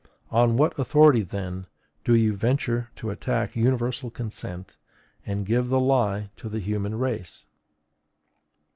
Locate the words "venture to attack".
2.35-3.55